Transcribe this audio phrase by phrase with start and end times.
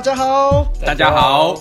[0.00, 1.54] 大家好，大家好。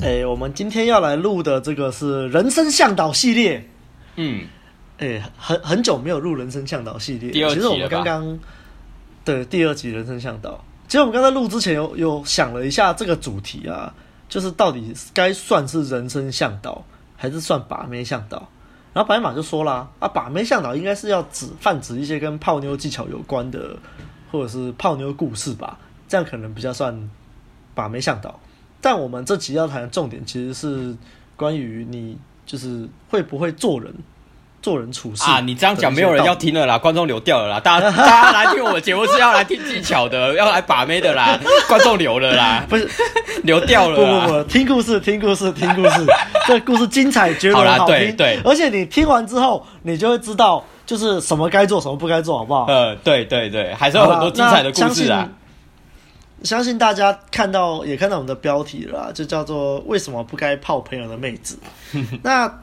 [0.00, 3.68] 哎、欸，我们今天要来录的这个是人生向导系列。
[4.16, 4.46] 嗯，
[4.96, 7.30] 哎、欸，很很久没有录人生向导系列。
[7.30, 7.56] 第二集？
[7.56, 8.38] 其实我们刚刚
[9.22, 13.92] 对第二集人生向导，其实我们刚才录之前有有想了一下这个主题啊，
[14.30, 16.82] 就是到底该算是人生向导，
[17.18, 18.48] 还是算把妹向导？
[18.94, 23.76] 然后白马就说啦，啊，把妹向导应该是要指泛指一些跟泡妞技巧有关的，
[24.32, 27.10] 或者是泡妞故事吧，这样可能比较算
[27.74, 28.38] 把妹向导。
[28.80, 30.94] 但我们这集要谈的重点其实是
[31.36, 33.90] 关于你就是会不会做人、
[34.60, 35.40] 做人处事啊。
[35.40, 37.58] 你这样讲没有人要听了啦，观众流掉了啦。
[37.58, 41.38] 大家 大家来听我的节目是要来听技巧的，要来把妹的啦。
[41.66, 42.86] 观众流了啦，不是
[43.42, 43.96] 流掉了。
[43.96, 46.04] 不不不，听故事，听故事，听故事。
[46.46, 47.96] 这故事精彩绝伦， 好听。
[47.96, 52.66] 对对，而且你听完之后，你就会知道就是什么该做，什么不该做，好不好？
[52.66, 55.26] 呃，对对对，还是有很多精彩的故事啊。
[56.44, 61.58] 相信大家看到也看到我们的标题了啦，就叫做“为什么不该泡朋友的妹子”
[62.22, 62.60] 那。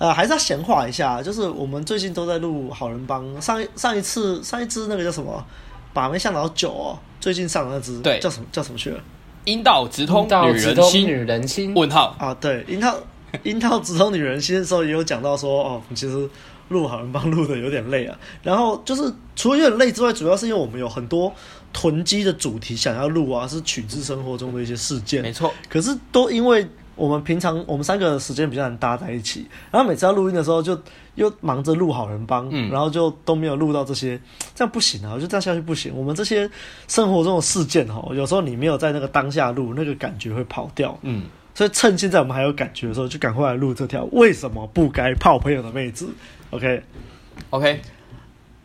[0.00, 5.44] 呃，还是要闲话一下，就是我们最近都在录好人帮，上一上一次上一支那个叫什么
[5.92, 9.00] “把妹向导九”哦，最近上的那支对叫什么叫什么去了？
[9.44, 11.74] 阴道直通女人心，女人心？
[11.74, 12.96] 问号啊，对，阴道
[13.44, 16.26] 阴道直通女人心的时候也有讲到说哦，其实
[16.68, 18.18] 录好人帮录的有点累啊。
[18.42, 21.30] 然后就是除了有点累之外，主要是因为我们有很多。
[21.72, 25.52] 囤积的主题想要录啊，是取自生活中的一些事件，没错。
[25.68, 30.78] 可是都因为我们平常我们三个时间比较难搭在一起，然后每次要录音的时候就
[31.14, 34.20] 又忙着录好人帮，嗯，然后就都没有录到这些，
[34.54, 35.12] 这样不行啊！
[35.14, 35.96] 我觉得这样下去不行。
[35.96, 36.50] 我们这些
[36.88, 41.24] 生活中的事件哈，有时候你没有在那个当下录，那个感觉会跑掉，嗯。
[41.54, 46.08] 所以趁现在我们还有感觉的时候，就赶快来录这条为什么不该泡朋友的妹子。
[46.50, 46.82] Okay.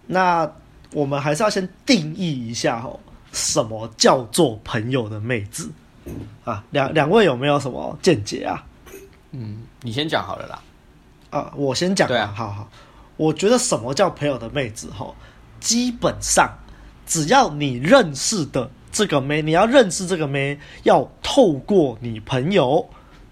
[0.07, 0.51] 那。
[0.95, 2.97] 我们还是要先定义一下哦，
[3.33, 5.69] 什么叫做朋友的妹子
[6.45, 6.63] 啊？
[6.72, 8.63] 两两位有没有什么见解啊？
[9.31, 10.61] 嗯，你先讲好了啦。
[11.31, 12.07] 啊，我先讲。
[12.07, 12.69] 对啊，好好。
[13.17, 15.13] 我觉得什么叫朋友的妹子齁，
[15.59, 16.50] 基本上
[17.06, 22.88] 只要你认识的这个妹，你要认识这个妹，要透过你朋友，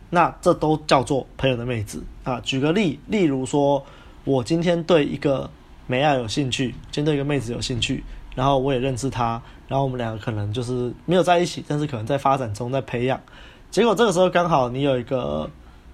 [0.10, 2.42] 那这都叫做朋友的妹子啊。
[2.42, 3.82] 举个例，例如说，
[4.26, 5.50] 我今天对一个。
[5.94, 13.22] 妹啊，有兴趣，针对一个妹子有兴趣，然后我也认识她，然后我们两个可能就是没有在一起，但是可能在发展中，在培养。
[13.70, 15.48] 结果这个时候刚好你有一个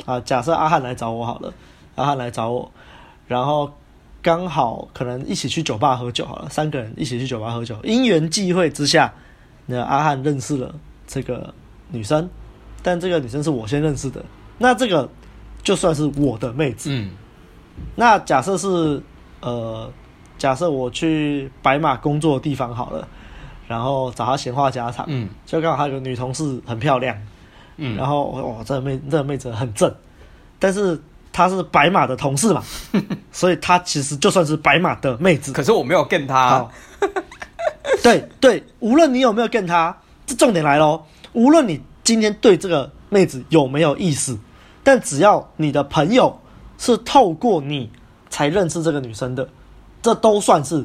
[0.05, 1.53] 啊，假设阿汉来找我好了，
[1.95, 2.71] 阿汉来找我，
[3.27, 3.69] 然后
[4.21, 9.13] 刚好可能一起去酒吧喝酒好了，三个人一起去酒吧喝酒，因缘际会之下，
[9.65, 10.73] 那阿汉认识了
[11.05, 11.53] 这个
[11.89, 12.29] 女生，
[12.81, 14.23] 但这个女生是我先认识的，
[14.57, 15.09] 那这个
[15.61, 16.89] 就算是我的妹子。
[16.89, 17.09] 嗯，
[17.95, 19.03] 那假设是。
[19.41, 19.91] 呃，
[20.37, 23.07] 假设我去白马工作的地方好了，
[23.67, 27.15] 然后找他闲话家常，嗯，就刚好他有个女同事很漂亮，
[27.77, 29.93] 嗯，然后哇，这个妹这个妹子很正，
[30.57, 31.01] 但是
[31.31, 32.63] 她是白马的同事嘛，
[33.31, 35.53] 所以她其实就算是白马的妹子。
[35.53, 36.67] 可是我没有跟她，
[38.03, 39.95] 对对，无论你有没有跟她，
[40.25, 44.37] 这重点来喽，无论你今天对这个妹子有没有意思，
[44.83, 46.41] 但只要你的朋友
[46.77, 47.89] 是透过你。
[48.39, 49.45] 才认识这个女生的，
[50.01, 50.81] 这都算是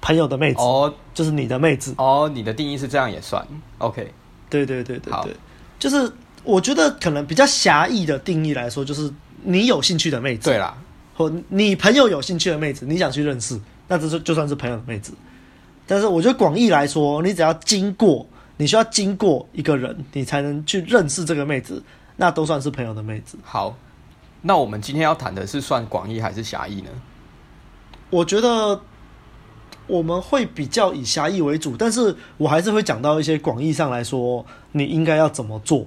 [0.00, 2.30] 朋友的妹子哦，就是你的妹子哦。
[2.32, 3.46] 你的定义是这样也算
[3.76, 4.10] OK？
[4.48, 5.36] 对对对对对，
[5.78, 6.10] 就是
[6.42, 9.12] 我觉得可能比较狭义的定义来说，就是
[9.42, 10.74] 你有兴趣的妹子，对啦，
[11.14, 15.12] 或你朋友有兴趣的妹子，你想去认识，那这就就算是朋友的妹子。
[15.86, 18.26] 但是我觉得广义来说，你只要经过，
[18.56, 21.82] 你需要经过一个人，你才能去认识这个妹子，
[22.16, 23.36] 那都算是朋友的妹子。
[23.42, 23.76] 好。
[24.42, 26.90] 那我们今天要谈的是算广义还是狭义呢？
[28.10, 28.80] 我觉得
[29.88, 35.86] 我们会比较以狭义为主，但是我还是会讲到一些广义上来说，你应该要怎么做。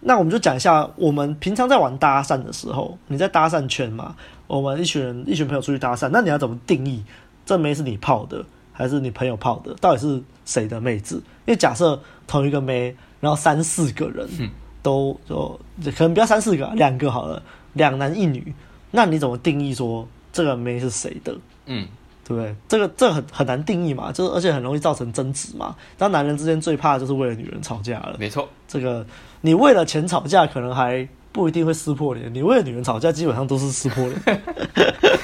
[0.00, 4.14] 那我们就讲一下，我们平常在玩搭讪的时候，你在搭讪圈嘛，
[4.46, 7.02] 我们一群人、一群朋友出去搭讪，那你要怎么定义
[7.44, 9.74] 这妹是你泡的，还是你朋友泡的？
[9.80, 11.16] 到底是谁的妹子？
[11.16, 14.28] 因为假设同一个妹，然后三四个人。
[14.38, 14.50] 嗯
[14.82, 15.60] 都就
[15.96, 17.42] 可能不要三四个，两个好了，
[17.74, 18.54] 两男一女，
[18.90, 21.36] 那你怎么定义说这个妹是谁的？
[21.66, 21.86] 嗯，
[22.26, 22.54] 对不对？
[22.68, 25.74] 这个这个很很难定义嘛，就是而且很容易造成争执嘛。
[25.96, 28.16] 当男人之间最怕的就是为了女人吵架了。
[28.18, 29.04] 没错，这个
[29.40, 34.42] 你为了钱吵架，可能还不一定会撕破脸；你为了女人吵架，基本上都是撕破脸。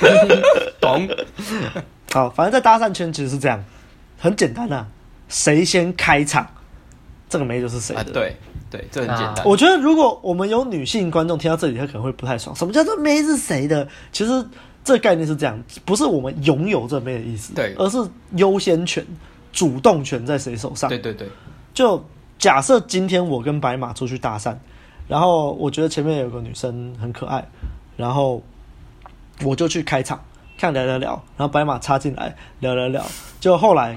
[0.81, 1.09] 懂？
[2.13, 3.65] 好，反正在搭讪圈其实是这样，
[4.19, 4.87] 很简单啊，
[5.29, 6.47] 谁先开场，
[7.29, 8.01] 这个妹就是谁的。
[8.01, 8.37] 啊，对。
[8.71, 9.45] 对，这很简单。
[9.47, 12.57] 我觉得如果我们有女性观众听到这里，她可能会不太爽。
[12.57, 13.87] 什么叫做妹是谁的？
[14.11, 14.45] 其实
[14.83, 17.99] 这个概念是这样，不是我们拥有这妹的意思，对，而是
[18.35, 19.07] 优先权、
[19.53, 20.89] 主动权在谁手上。
[20.89, 21.29] 对对对。
[21.73, 22.05] 就
[22.37, 24.57] 假设今天我跟白马出去搭讪，
[25.07, 27.47] 然后我觉得前面有个女生很可爱，
[27.97, 28.43] 然后
[29.45, 30.21] 我就去开场
[30.59, 33.07] 看聊聊聊，然后白马插进来聊聊聊，
[33.39, 33.97] 就后来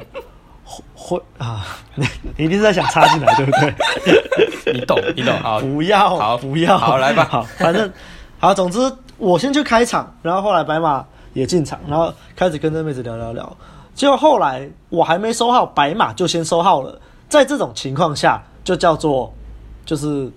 [0.93, 1.65] 会啊，
[1.95, 2.05] 你
[2.45, 4.73] 一定是在想插进来 对不对？
[4.73, 7.89] 你懂你懂，好，不要好不要好来吧， 好，反正
[8.37, 8.79] 好，总之
[9.17, 13.57] 我先去开场，然后后来白马也进场，然后开始跟这妹子聊聊聊，
[13.95, 16.99] 结果后来我还没收号，白马就先收号了。
[17.29, 19.33] 在这种情况下，就叫做
[19.85, 20.31] 就是，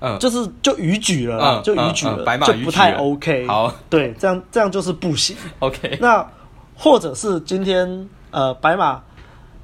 [0.00, 3.46] 嗯，就是就逾矩了啦，嗯、就逾矩了，嗯嗯、白马就不太 OK。
[3.46, 5.36] 好，对，这样这样就是不行。
[5.60, 6.26] OK，那
[6.76, 9.00] 或者是今天呃，白马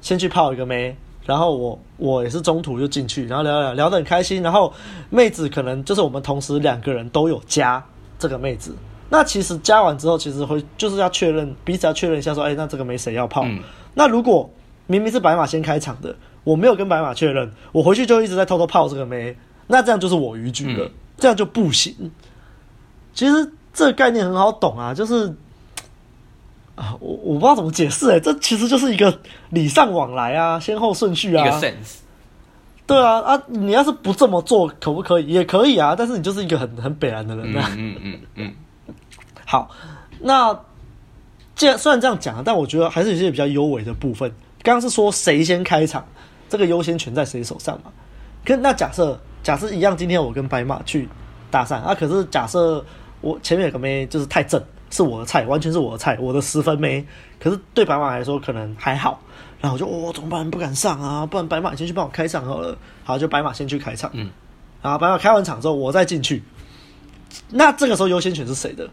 [0.05, 4.71] 先去泡一个妹，然后我我也是中途就进去，然后聊聊聊得很开心，然后
[5.09, 7.83] 妹子可能就是我们同时两个人都有加
[8.19, 8.75] 这个妹子。
[9.09, 13.41] 那其实加完之后，其实会就是要确认彼此要确认一下说，哎，那这个妹谁要泡？
[13.45, 13.59] 嗯、
[13.95, 14.47] 那如果
[14.85, 19.35] 明明是白马先开场的，我没有跟白马确认，我回去就一直在偷偷泡这个妹，
[19.65, 22.11] 那这样就是我逾矩了，嗯、这样就不行。
[23.11, 25.35] 其实这个概念很好懂啊，就是
[26.75, 29.19] 啊，我我不知道怎么解释哎，这其实就是一个
[29.49, 31.97] 礼尚往来啊，先后顺序啊，一个 sense。
[32.87, 35.27] 对啊啊，你要是不这么做，可不可以？
[35.27, 37.71] 也可以啊，但是你就是一个很很北然的人啊。
[37.77, 38.53] 嗯嗯嗯嗯。
[39.45, 39.71] 好，
[40.19, 40.59] 那
[41.55, 44.31] 既然虽然这样讲，但我觉得还是有些比较优美的部分。
[44.61, 46.05] 刚刚是说谁先开场，
[46.49, 47.91] 这个优先权在谁手上嘛？
[48.43, 51.07] 跟那假设假设一样，今天我跟白马去
[51.49, 52.83] 搭讪啊，可是假设
[53.21, 54.61] 我前面有个妹就是太正，
[54.95, 57.05] 是我的菜，完全是我的菜，我的十分没。
[57.39, 59.19] 可是对白马来说可能还好，
[59.59, 60.49] 然后我就哦怎么办？
[60.49, 62.77] 不敢上啊，不然白马先去帮我开场好了。
[63.03, 64.29] 好，就白马先去开场，嗯，
[64.81, 66.41] 然后白马开完场之后我再进去，
[67.49, 68.89] 那这个时候优先权是谁的？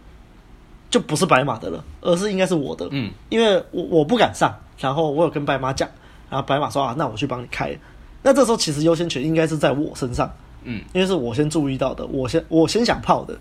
[0.90, 4.54] 就不是白马的了，而是应该是我的，嗯，因为我我不敢上。
[4.78, 5.88] 然后我有跟白马讲，
[6.28, 7.78] 然后白马说啊，那我去帮你开。
[8.20, 10.28] 那这时候其实优先权应该是在我身上，
[10.64, 13.38] 嗯，因为是我先注意到的，我先我先想泡的。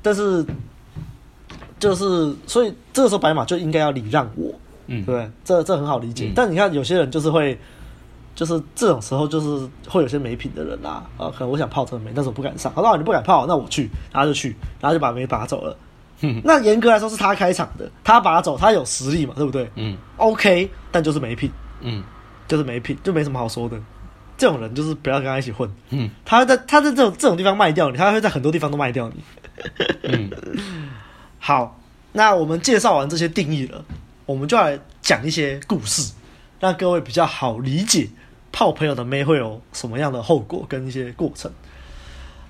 [0.00, 0.46] 但是
[1.80, 4.52] 就是所以这个时候白马就应该要礼让我，
[4.86, 5.30] 嗯，对不对？
[5.44, 6.26] 这这很好理解。
[6.26, 7.58] 嗯、但你看有些人就是会，
[8.34, 12.72] 就是这种时候就是会有些没品的人啦，啊，可能我想泡这个妹，但是我不敢上。
[12.74, 15.76] 好，那你不敢泡，那我去，然后就去，然后就把妹拔走了。
[16.44, 19.70] 那严格来说是他开场的，他拔走，他有实力嘛，对不对？
[19.76, 21.50] 嗯，OK，但就是没品，
[21.80, 22.04] 嗯，
[22.46, 23.80] 就是没品，就没什么好说的。
[24.36, 29.22] 这种人就是不要跟他一起混，嗯，他在他在这种这种地方卖掉你，他会在很多地方都卖掉你。
[30.02, 30.30] 嗯，
[31.42, 31.80] 好，
[32.12, 33.82] 那我们介绍完这些定义了，
[34.26, 36.12] 我们就来讲一些故事，
[36.60, 38.06] 让各位比较好理解
[38.52, 41.50] 泡朋友的妹会有什么样的后果跟一些过程。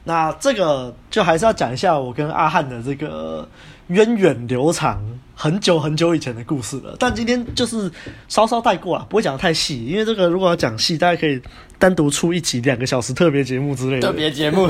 [0.03, 3.49] 那这个就还是要讲一下我跟阿汉的这个
[3.87, 5.01] 源远流长、
[5.37, 6.97] 很久很久以前的故事了。
[6.99, 7.89] 但今天就是
[8.27, 11.41] 稍稍带过啊，不会讲的太细，因为这个如果要讲细，大家可以
[11.79, 14.09] 单独出一集两个小时特别节目之类的。
[14.09, 14.69] 特别节目。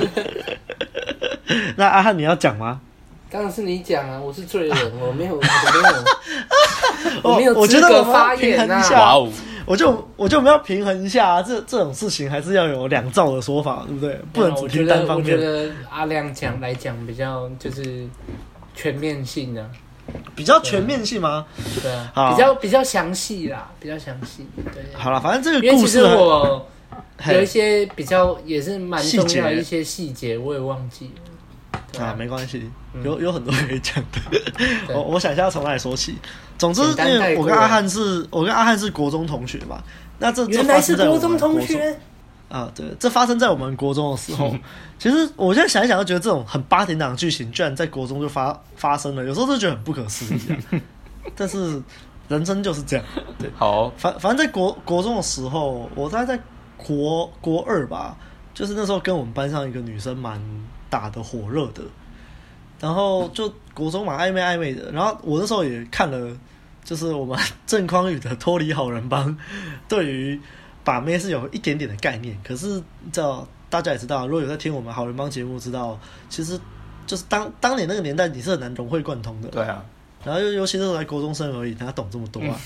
[1.76, 2.80] 那阿汉你要讲吗？
[3.30, 4.20] 当然是你讲啊！
[4.20, 5.44] 我是罪人，我没有， 我没
[7.12, 8.90] 有，我没有资格发言啊！
[8.92, 9.30] 哇哦！
[9.64, 14.18] 我就我就没有平衡一下、啊，这这种事情还是要有两造的说法，对不对？
[14.32, 15.36] 不能只听单方面。
[15.36, 18.08] 我觉得阿亮讲来讲比较就是
[18.74, 19.70] 全面性的，
[20.34, 21.46] 比较全面性吗？
[21.80, 24.44] 对啊，比较比较详细啦，比较详细。
[24.74, 26.66] 对，好了，反正这个故事我
[27.28, 31.22] 有一些比较也是蛮重要的一些细节，我也忘记了。
[32.00, 32.70] 啊，没关系，
[33.02, 34.20] 有有很多可以讲的。
[34.94, 36.16] 我我想一下要从哪里说起。
[36.58, 39.82] 总之，因为我跟阿汉是，我跟阿汉是国中同学嘛。
[40.18, 41.98] 那这原来是国中同学
[42.50, 42.70] 啊？
[42.74, 44.54] 对，这发生在我们国中的时候。
[44.98, 49.24] 其实我现在想一想，就觉得这种很八点档的剧情，居然在国中就发发生了。
[49.24, 50.80] 有时候就觉得很不可思议啊。
[51.34, 51.82] 但是
[52.28, 53.06] 人生就是这样。
[53.38, 56.42] 对，好，反反正在国国中的时候，我大概在
[56.76, 58.14] 国国二吧，
[58.52, 60.38] 就是那时候跟我们班上一个女生蛮。
[60.90, 61.82] 打的火热的，
[62.80, 66.36] 然后就国中嘛暧昧暧昧的，然后我那时候也看了，
[66.84, 69.30] 就是我们 郑匡宇的《脱离好人帮》，
[69.88, 70.38] 对于
[70.82, 72.36] 把妹是有一点点的概念。
[72.42, 72.82] 可是，
[73.12, 76.58] 知道大家也知道，如果有在听我们好人帮节目，知道其实
[77.06, 79.48] 就是当当年那个年代，你是很难融会贯通的。
[79.48, 79.84] 对啊，
[80.24, 82.48] 然后又尤其是来国中生而已，哪懂这么多啊。
[82.50, 82.60] 嗯、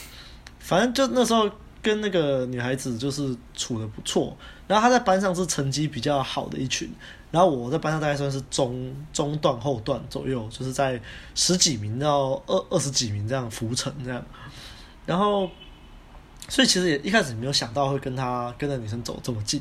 [0.59, 1.51] 反正就那时候
[1.83, 4.35] 跟那个女孩子就是处的不错，
[4.67, 6.89] 然后她在班上是成绩比较好的一群。
[7.35, 11.01] 然后我在班上大概算是中中段后段左右，就是在
[11.35, 14.25] 十几名到二二十几名这样浮沉这样。
[15.05, 15.51] 然后，
[16.49, 19.61] 所以其实也一开始没有想到会跟他跟那女生走这么近。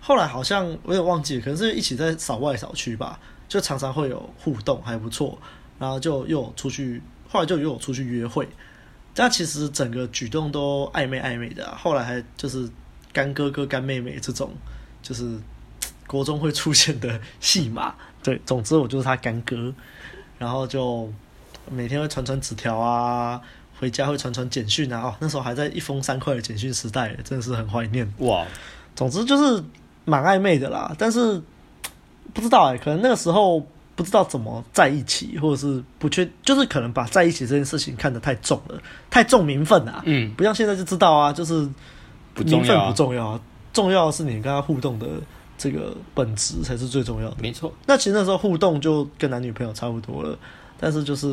[0.00, 3.18] 后来好像我也忘记了，可能是一起在扫外扫区吧，
[3.48, 5.36] 就常常会有互动，还不错。
[5.80, 8.48] 然后就又有出去，后来就又有出去约会。
[9.12, 11.76] 但其实整个举动都暧昧暧昧的啊。
[11.76, 12.70] 后来还就是
[13.12, 14.54] 干哥哥、干妹妹这种，
[15.02, 15.36] 就是
[16.12, 17.94] 国中会出现的戏码。
[18.22, 19.72] 对，总之我就是他干哥，
[20.38, 21.10] 然后就
[21.70, 23.40] 每天会传传纸条啊，
[23.80, 25.00] 回家会传传简讯啊。
[25.00, 28.06] 哦，那时候还在一封三块的简讯时代，真的是很怀念。
[28.18, 28.46] 哇，
[28.94, 29.64] 总之就是
[30.04, 31.42] 蛮暧昧的啦，但是
[32.32, 33.66] 不知道哎、欸，可能那个时候。
[33.94, 40.02] 不知道怎么在一起，或者是不确，就是可能把在一起这件事情看得太重了，太重名分啊。
[40.06, 41.74] 嗯，不像现在就知道啊，就是名分
[42.34, 43.40] 不重要，啊，
[43.70, 45.06] 重要的是你跟他互动的
[45.62, 47.36] 这个本质才是最重要的。
[47.40, 47.72] 没错。
[47.86, 50.36] 那其实那时候互动就跟男女朋友差不多了，
[50.80, 51.28] 但是就是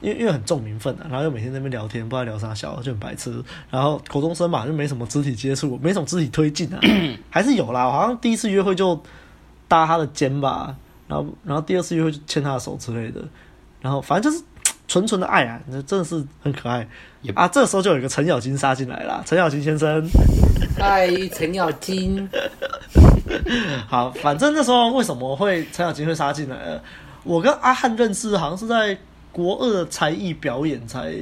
[0.00, 3.44] 因为因为很重名分啊，然后又每天在那边聊天，不知道聊啥小，就很白痴。
[3.68, 6.80] 然后高中生嘛，就没什么肢体接触，没什么肢体推进啊，
[7.28, 7.84] 还是有啦。
[7.84, 8.98] 我好像第一次约会就
[9.68, 10.74] 搭他的肩吧。
[11.06, 13.20] 然后，然后第二次约会就牵他的手之类的，
[13.80, 14.44] 然后反正就是
[14.86, 16.88] 纯纯的爱啊，那真的是很可爱
[17.34, 17.48] 啊。
[17.48, 20.08] 这个时候就有一个程咬金杀进来了，程咬金先生，
[20.78, 22.28] 嗨， 程咬金。
[23.88, 26.82] 好，反正那时候为什么会陈小金会杀进来了？
[27.24, 28.96] 我跟阿汉认识，好像是在
[29.32, 31.14] 国二的才艺表演才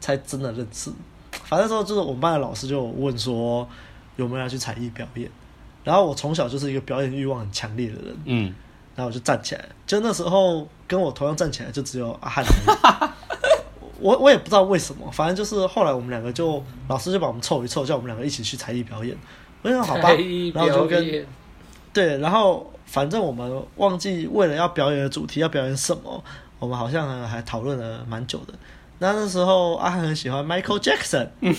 [0.00, 0.90] 才真的认识。
[1.30, 3.68] 反正那时候就是我们班的老师就问说
[4.16, 5.30] 有没有要去才艺表演，
[5.82, 8.54] 然后我从小就是一个表演欲望很强烈的人，嗯。
[8.96, 12.44] 然后我就站起来，就那时候跟我同样站起来就只有阿汉。
[13.98, 19.16] 我我也不知道为什么，反正就是后来我们两个就老师就把我们凑一凑，叫我们两个一起去才艺表演。
[19.64, 20.10] 我想好吧，
[20.54, 21.26] 然后就跟
[21.90, 26.22] 对，然后反正我们忘记为了要表演的主题要表演什么，
[26.58, 28.52] 我们好像还讨论了蛮久的。
[28.98, 31.56] 那那时候阿汉很喜欢 Michael Jackson，嗯，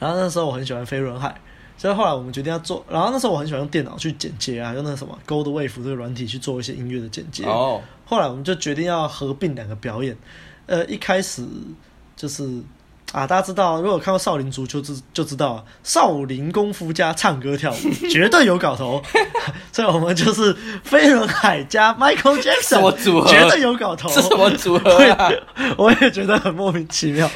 [0.00, 1.40] 然后那时候我很喜欢飞轮海。
[1.78, 7.44] 所以后来我们决定要做，然后那时候我很喜欢用电脑去剪接啊，用那个什么 Goldwave 这个软体去做一些音乐的剪接。
[7.44, 7.80] 哦。
[8.04, 10.16] 后来我们就决定要合并两个表演，
[10.66, 11.46] 呃，一开始
[12.16, 12.60] 就是。
[13.12, 19.02] 啊，大家知道，如果看过少林足球就就知道，少林功夫加唱歌跳舞绝对有搞头，
[19.70, 23.28] 所以我们就是飞轮海加 Michael Jackson， 什么组合？
[23.28, 25.30] 绝对有搞头，这什么组合啊？
[25.76, 27.30] 我也觉得很莫名其妙。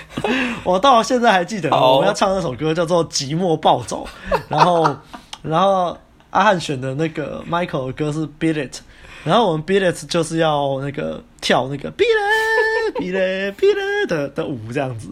[0.64, 4.08] 我到现在还记得，我们要唱那首歌叫做《寂寞暴走》，
[4.48, 4.96] 然后
[5.42, 5.96] 然后
[6.30, 8.78] 阿汉选的那个 Michael 的歌是 Beat It，
[9.24, 15.08] 然后我们 Beat It 就是要那个跳那个 Beat It Beat It Beat It 的的舞这样子。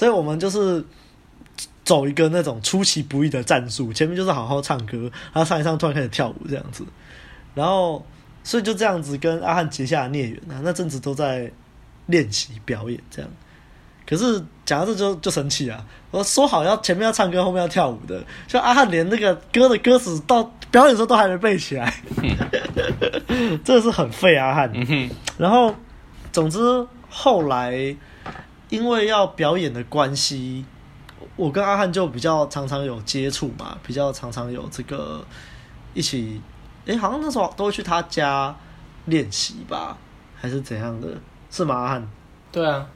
[0.00, 0.82] 所以我们就是
[1.84, 4.96] 走一个那种出其不意的战术，前面就是好好唱歌，
[5.30, 6.82] 然后唱一唱，突然开始跳舞这样子，
[7.54, 8.02] 然后
[8.42, 10.56] 所以就这样子跟阿汉结下孽缘啊。
[10.62, 11.52] 那阵子都在
[12.06, 13.30] 练习表演这样，
[14.06, 15.84] 可是讲到这就就生气啊！
[16.10, 21.92] 我说好要前面要唱歌，后面要跳舞的，就阿汉连那个歌的歌词到表演的时候都还没背起来，
[23.62, 24.72] 真的是很废阿汉。
[25.36, 25.74] 然后
[26.32, 26.58] 总之
[27.10, 27.94] 后来。
[28.70, 30.64] 因为要表演的关系，
[31.36, 35.22] 我跟阿汉就比较常常有接触嘛，比较常常有这个
[35.92, 36.40] 一起，
[36.86, 38.56] 诶，好像那时候都会去他家
[39.06, 39.98] 练习吧，
[40.36, 41.08] 还是怎样的？
[41.50, 41.74] 是吗？
[41.74, 42.08] 阿汉？
[42.52, 42.88] 对啊，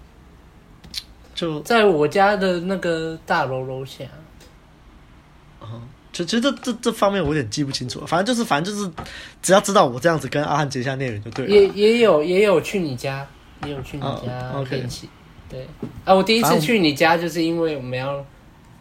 [1.34, 4.04] 就在我家的那个大楼楼下。
[5.60, 8.90] 哦，就其实这这这方面我有点记不清楚了，反正就是反正就是，
[9.42, 11.50] 只要知道我这样子跟阿汉结下孽缘就对了。
[11.52, 13.26] 也也有也有去你家，
[13.64, 15.06] 也有去你家练习。
[15.06, 15.23] 哦 okay
[15.54, 15.66] 对
[16.04, 18.24] 啊，我第一次去你家就是因为我们要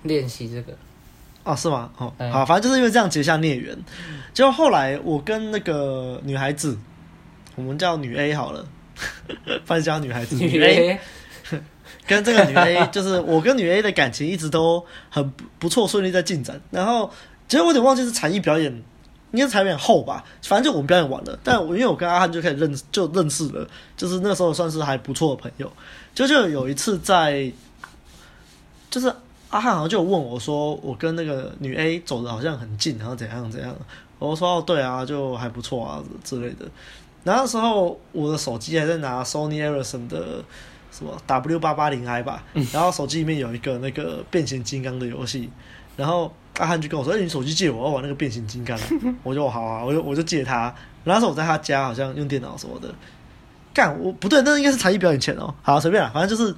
[0.02, 0.76] 练习这个。
[1.44, 1.92] 哦，是吗？
[1.98, 3.78] 哦，嗯、好，反正就是因为这样结下孽缘。
[4.34, 6.76] 就后来我跟那个女孩子，
[7.56, 8.66] 我们叫女 A 好了，
[9.66, 10.98] 反正叫女孩子女 A，
[12.08, 16.60] 跟这个女 A 就是我跟女 A 的感情一直都很不错，顺利在进展。
[16.72, 17.12] 然后
[17.48, 18.82] 其实我有点忘记是才艺表演，
[19.34, 21.38] 应该是才艺表演后吧，反正就我们表演完了。
[21.44, 25.70] 但我因为我跟阿汉就开始认就认识了，就是那个时候算是还不错的朋友。
[26.16, 27.52] 就就有一次在，
[28.90, 29.08] 就是
[29.50, 33.76] 阿汉好像就有问我说，我跟那个女 A 走的好像很近，然后怎样怎样。
[34.20, 36.66] 我说哦，对啊，就还不错啊之类的。
[37.24, 40.44] 然后那时候我的手机还在拿 Sony Ericsson 的
[40.92, 45.50] 什么 W 八八零 I 吧，然后手机里面有一个那个变形金刚的游戏，
[45.98, 48.78] 然后阿汉就跟我说：“哎，你手机借我，我要玩那个变形金刚。
[49.24, 50.74] ”我就好啊，我就我就借他。
[51.04, 52.94] 然后那时候我在他家好像用电脑什么的。
[53.74, 55.56] 干我不对，那应该是才艺表演前哦。
[55.64, 56.56] 好，随便啦，反正就是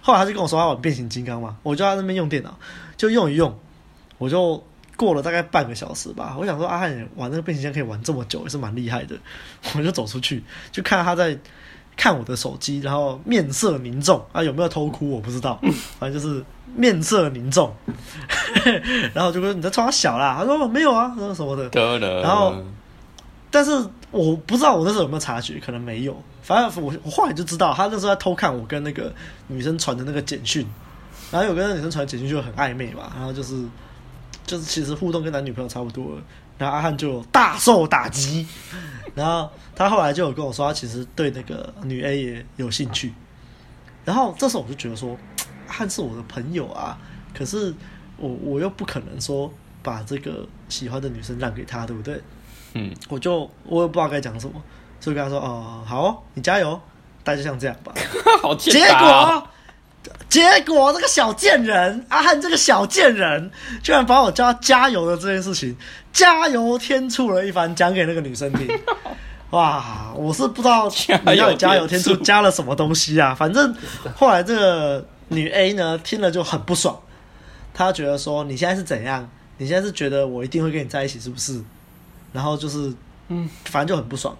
[0.00, 2.58] 后来他就跟我说他玩变形金刚嘛，我就在那边用电脑，
[2.96, 3.54] 就用一用，
[4.16, 4.64] 我就
[4.96, 6.34] 过了大概半个小时吧。
[6.38, 9.14] 我想说阿汉玩那个变形金刚可以玩这么久，也是蛮厉害的。
[9.76, 11.38] 我就走出去，就看到他在
[11.96, 14.24] 看我的手机，然后面色凝重。
[14.32, 15.10] 啊，有没有偷哭？
[15.10, 15.58] 我不知道，
[15.98, 17.74] 反正就是面色凝重。
[19.14, 21.68] 然后就说你在装小啦，他说没有啊，什么什么的。
[22.22, 22.54] 然后，
[23.50, 23.70] 但是
[24.10, 26.16] 我不知道我那时候有没有察觉，可能没有。
[26.42, 29.10] 反正我我后来就知道，他那时候在偷看我跟那个
[29.46, 30.66] 女生传的那个简讯，
[31.30, 33.64] 然后有跟那个女生传的简讯就很暧昧嘛，然后就是
[34.44, 36.22] 就是其实互动跟男女朋友差不多了，
[36.58, 38.46] 然后阿汉就大受打击，
[39.14, 43.12] 然后他后来就有跟我说，他其实对那个女 A 也有兴趣，
[44.04, 45.16] 然后这时候我就觉得说，
[45.68, 46.98] 阿汉是我的朋友啊，
[47.32, 47.72] 可是
[48.16, 49.52] 我我又不可能说
[49.82, 52.20] 把这个喜欢的女生让给他，对不对？
[52.74, 54.60] 嗯，我就我也不知道该讲什么，
[54.98, 56.80] 所以跟他说，哦，好哦，你加油，
[57.22, 57.92] 大家就像这样吧。
[58.42, 59.48] 好结果。
[60.28, 63.50] 结果这个小贱人阿汉这个小贱人，
[63.82, 65.76] 居然把我叫他加油的这件事情，
[66.12, 68.68] 加油添醋了一番，讲给那个女生听。
[69.50, 70.90] 哇，我是不知道
[71.26, 73.34] 你要加油添醋加了什么东西啊？
[73.34, 73.74] 反正
[74.16, 76.98] 后来这个女 A 呢听了就很不爽，
[77.72, 79.30] 她觉得说你现在是怎样？
[79.58, 81.62] 你现在是觉得我一定会跟你在一起是不是？
[82.32, 82.92] 然后就是
[83.28, 84.36] 嗯，反正就很不爽。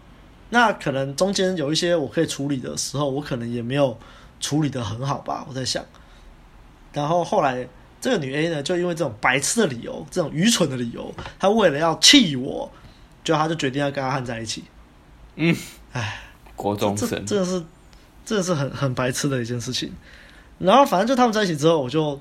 [0.50, 3.96] 那可能中间有一些我可以处理的时候，我可能也没有。
[4.40, 5.84] 处理的很好吧，我在想。
[6.92, 7.66] 然后后来
[8.00, 12.70] 这个女 A 呢，就因为这种白痴的理由，这种愚蠢的理由，她为了要气我，
[13.24, 14.64] 就她就决定要跟阿汉在一起。
[15.36, 15.56] 嗯，
[15.92, 16.22] 哎，
[16.54, 17.64] 国中生，这个是，
[18.24, 19.92] 这个是很很白痴的一件事情。
[20.58, 22.20] 然后反正就他们在一起之后，我就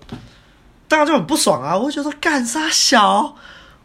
[0.88, 3.36] 大家就很不爽啊，我就觉得干啥小，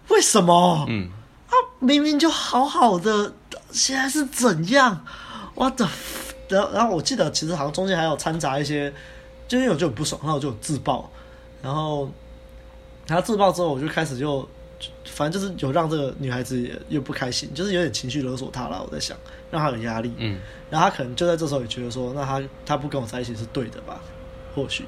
[0.08, 0.87] 为什么？
[0.88, 1.11] 嗯，
[1.49, 3.35] 啊，明明就好好的，
[3.70, 5.04] 现在是怎样
[5.54, 5.88] ？What the？
[6.48, 8.92] 然后，然后我记得其实好像中间还有掺杂一些，
[9.46, 11.10] 就因为我就很不爽，然后我就自爆，
[11.62, 12.10] 然后，
[13.06, 14.48] 然后自爆之后，我就开始就，
[15.04, 18.82] 反正就是有让这个女孩子也又不开心，就是有点情绪勒索她了。
[18.82, 19.16] 我在想，
[19.50, 20.38] 让她有压力，嗯，
[20.70, 24.00] 然后她可能就在这时候也觉得说，那她她不跟我在一起是对的吧？
[24.54, 24.84] 或许，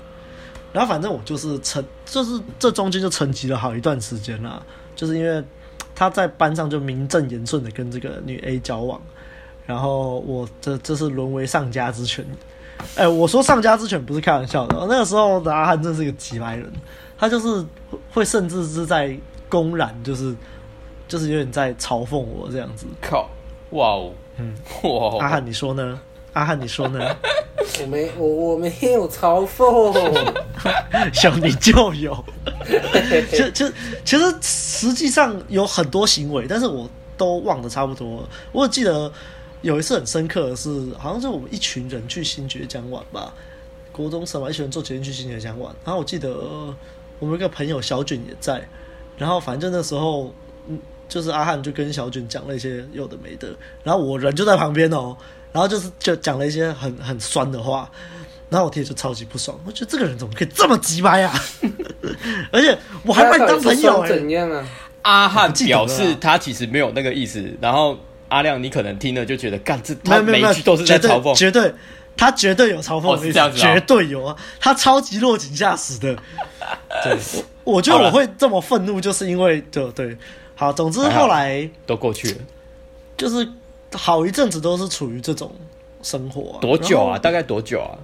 [0.72, 4.64] 然后反正我就是沉，就是这中间就沉寂了好一段时间了，
[4.96, 5.44] 就是因为
[5.94, 9.00] 她在班上就名正言顺的跟这个女 A 交往。
[9.70, 12.26] 然后我这这是沦为上家之犬，
[12.96, 14.76] 哎，我说上家之犬不是开玩笑的。
[14.88, 16.68] 那个时候的阿汉真是一个机掰人，
[17.16, 17.64] 他就是
[18.12, 19.16] 会甚至是在
[19.48, 20.34] 公然就是
[21.06, 22.84] 就是有点在嘲讽我这样子。
[23.00, 23.30] 靠，
[23.70, 26.00] 哇哦，嗯，哇，阿汉你说呢？
[26.32, 26.98] 阿汉你说呢？
[27.80, 30.34] 我没我我没有嘲讽，
[31.14, 32.24] 小你就有。
[33.30, 33.72] 其实其实
[34.04, 38.28] 其实实际上有很多行为，但是我都忘得差不多了。
[38.50, 39.12] 我记得。
[39.62, 43.34] 有一次很深刻的是，好像是我们一群人去新爵江玩吧，
[43.92, 45.74] 国中生嘛，一群人坐捷运去新爵江玩。
[45.84, 46.32] 然后我记得
[47.18, 48.66] 我们一个朋友小卷也在，
[49.18, 50.32] 然后反正那时候，
[50.66, 55.14] 嗯，就是阿汉就跟小卷讲了一些有的没的，然后我人就在旁边哦，
[55.52, 57.90] 然后就是就讲了一些很很酸的话，
[58.48, 61.34] 然后我听着就超级不爽，我觉得这个人怎么可以这么鸡掰啊？
[62.50, 64.66] 而且我还把你当朋友，欸，怎样啊？
[65.02, 67.98] 阿汉表示他其实没有那个意思，然后。
[68.30, 71.74] 阿亮，你可能听了就觉得，干这他每一句都是在嘲讽，绝对，
[72.16, 76.16] 他绝对有嘲讽的意思，绝对有啊，他超级落井下石的。
[77.04, 77.18] 对，
[77.64, 80.16] 我我觉得我会这么愤怒，就是因为，就对，
[80.54, 82.38] 好，总之后来都过去了，
[83.16, 83.46] 就是
[83.92, 85.52] 好一阵子都是处于这种
[86.02, 87.18] 生活、啊，多久啊？
[87.18, 87.98] 大概多久啊？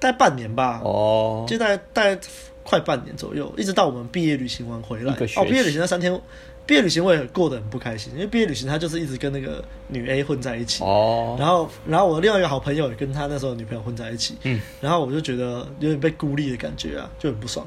[0.00, 0.80] 大概半年吧。
[0.82, 2.18] 哦，就大概大概
[2.64, 5.12] 快半年左右，一直到我们毕业旅行完回来。
[5.36, 6.20] 哦，毕业旅行那三天。
[6.66, 17.66] 毕业旅行我也过得很不开心，因为毕业旅行他就是一直跟那个女 A 混在一起，哦，然后然后我另外一个好朋友也跟他那时候女朋友混在一起，嗯，然后我就觉得有点被孤立的感觉啊，就很不爽，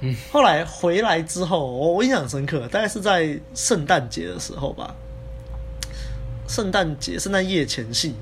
[0.00, 4.96] 嗯，后来回来之后，我我印象深刻，大概是在圣诞节的时候吧，
[6.48, 8.16] 圣诞节圣诞夜前夕，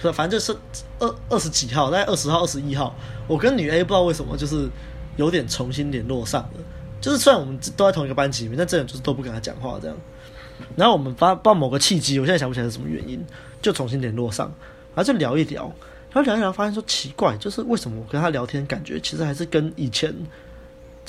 [0.00, 0.58] 是反正就是
[0.98, 2.96] 二二十几号，大概二十号二十一号，
[3.28, 4.66] 我跟女 A 不知道为什么就是
[5.16, 6.60] 有点重新联络上了。
[7.00, 9.96] 就是虽然我们都在同一个班级里面，但这样就是都不跟他讲话这样。
[10.76, 13.24] 然后我们发报某个契机，我现在想不起来是什么原因，
[13.62, 14.46] 就重新联络上，
[14.94, 15.62] 然后就聊一聊，
[16.12, 20.14] 然后聊一聊发现说奇怪，就是为什么我跟他聊天感觉其实还是跟以前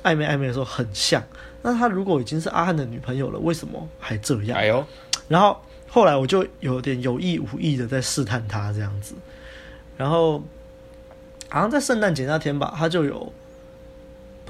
[0.04, 1.22] 暧昧暧昧的时候很像。
[1.62, 4.58] 那他如果已经是阿汉的女朋友了，为什么还这样？
[4.58, 4.86] 哎呦！
[5.28, 9.14] 然后后来我就有点有意无意的在试探他这样子，
[9.98, 10.42] 然后
[11.50, 13.34] 好像在圣诞节那天吧，他就有。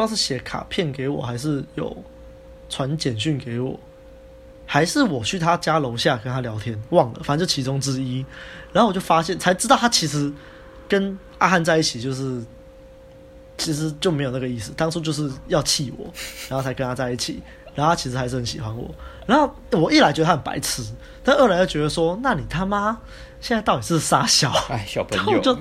[0.01, 1.95] 不知道是写卡片给我，还是有
[2.69, 3.79] 传简讯给我，
[4.65, 8.25] 还是我去他家楼下跟他聊天，忘了，反正就其中之一。
[8.73, 10.33] 然后我就发现，才知道他其实
[10.89, 12.43] 跟阿汉在一起，就是
[13.59, 14.71] 其实就没有那个意思。
[14.75, 16.11] 当初就是要气我，
[16.49, 17.39] 然后才跟他在一起。
[17.75, 18.89] 然后他其实还是很喜欢我。
[19.27, 20.83] 然后我一来觉得他很白痴，
[21.23, 22.99] 但二来又觉得说，那你他妈
[23.39, 24.51] 现在到底是傻小？
[24.69, 25.55] 哎， 小朋友就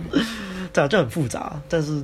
[0.73, 2.03] 这样就很复杂，但是。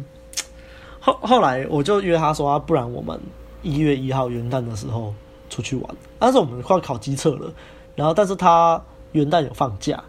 [1.07, 3.19] 后后来我就约他说，不然我们
[3.63, 5.15] 一月一号元旦的时候
[5.49, 5.97] 出去玩。
[6.19, 7.53] 但是我们快考机测了，
[7.95, 10.03] 然后但是他元旦有放假，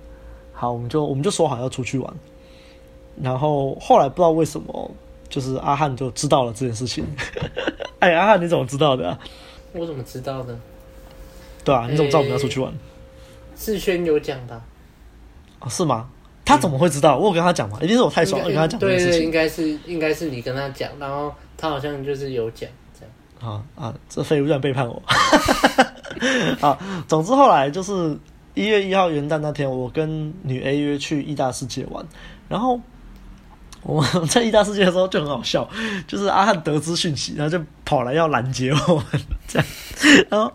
[0.53, 2.13] 好，我们就我们就说好要出去玩。
[3.21, 4.91] 然后后来不知道为什么，
[5.29, 7.05] 就是阿汉就知道了这件事情。
[7.99, 9.19] 哎，阿汉你怎么知道的啊？
[9.73, 10.57] 我怎么知道的？
[11.63, 12.73] 对啊，你怎么知道我们要出去玩？
[13.55, 14.61] 志轩有讲的。
[15.59, 16.09] 哦，是吗？
[16.47, 17.17] 他怎么会知道？
[17.17, 17.77] 我有跟他讲吗？
[17.81, 18.79] 一定是我太爽了，跟他讲。
[18.79, 23.53] 对对，应该是应该是你跟他讲，然后他好像就是有讲这样。
[23.53, 25.03] 啊啊，这废物居然背叛我。
[26.65, 28.17] 啊，总之后来就是
[28.55, 32.05] 一月一号元旦那天，我跟女 A 约去意大世界玩，
[32.47, 32.79] 然后。
[33.87, 35.67] 我们在意大世界的时候就很好笑，
[36.05, 39.05] 就是阿汉得知讯息，然后就跑来要拦截我们，
[39.47, 39.67] 这样，
[40.29, 40.51] 然后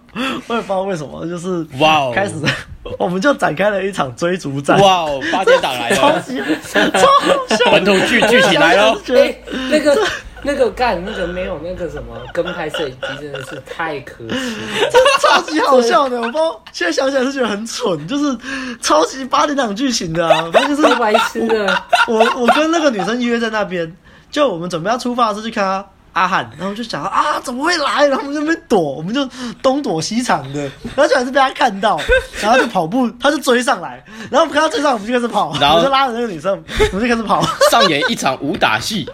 [0.46, 2.34] 我也不知道为什么，就是哇，开始
[2.98, 4.78] 我们就展开了一场追逐战。
[4.80, 9.96] 哇哦，八点档来了，超 级超好笑，本土剧剧情来了，对，那个。
[10.44, 16.16] 那个干那个没有那个什么跟拍摄影机真的是太可惜了，真的超级好笑的。
[16.16, 18.36] 我不知道现在想起来是觉得很蠢，就是
[18.80, 21.82] 超级八点档剧情的啊，反正就是白痴的。
[22.08, 23.96] 我我跟那个女生约在那边，
[24.30, 28.06] 就我们准备要出发的时候去看阿阿汉，然后就想啊怎么会来？
[28.08, 29.26] 然后我们就那边躲，我们就
[29.62, 30.60] 东躲西藏的，
[30.94, 31.98] 然后就还是被他看到，
[32.40, 36.52] 然后就跑步，他就追上来，然后我们看他追上，我们就开始跑，然后我就拉着那个女生，
[36.92, 39.08] 我们就开始跑，上演一场武打戏。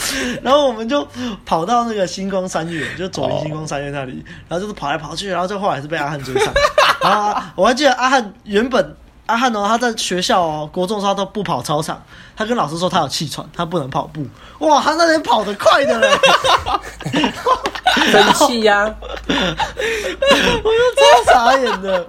[0.42, 1.06] 然后我们就
[1.44, 6.52] 跑到那个星光三月，就左邻星光三月那里，然后就是跑来跑去，然后最后来是被阿汉追上。
[7.02, 12.02] 啊我还记得阿汉原本阿汉哦，他在学校哦，国中的时候他都不跑操场，
[12.36, 14.26] 他跟老师说他有气喘，他不能跑步。
[14.58, 16.10] 哇，他那天跑得快的嘞，
[18.10, 18.92] 生气呀！
[19.28, 22.06] 我就超傻眼的。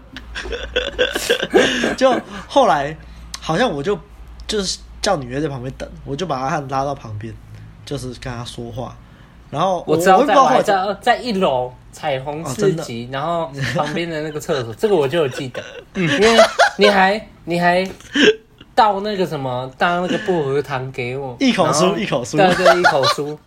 [1.95, 2.97] 就后来
[3.39, 3.97] 好像我就
[4.47, 7.33] 就是叫女约在旁边等，我就把阿汉拉到旁边。
[7.85, 8.95] 就是跟他说话，
[9.49, 15.61] 然后我知道在我在在一楼彩虹四级，然后 旁边的那个厕所，这个我就有记得，
[15.95, 16.37] 因为
[16.77, 17.85] 你还你还
[18.73, 23.37] 倒那个什么倒那个薄荷糖给我，一口酥一口酥，对对一口酥，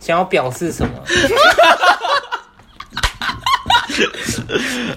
[0.00, 0.92] 想要表示什么？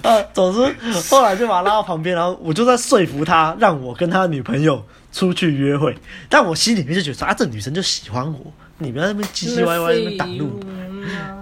[0.01, 0.75] 啊，总之
[1.09, 5.95] 后来就把他拉到旁边，然后我就在说服他，让我跟他女朋友出去约会，
[6.27, 8.39] 但我心里面就觉得说啊，这女生就喜欢我。
[8.79, 10.59] 你不要在那边唧唧歪歪，在那边挡路。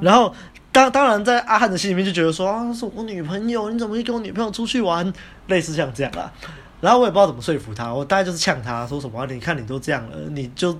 [0.01, 0.33] 然后，
[0.71, 5.11] 当当然，在阿汉的心里面就觉得说啊，是我女朋友，你怎么会跟我女朋友出去玩？
[5.47, 6.31] 类似像这样啦。
[6.81, 10.73] 然后我也不知道怎么说服他，我大概就是呛他说什么，你看你都这样了，你就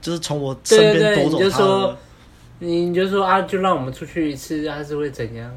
[0.00, 1.44] 就是从我身边夺走他了。
[1.44, 1.96] 你就说，
[2.58, 5.50] 你就说啊，就让我们出去一次，还是会怎样？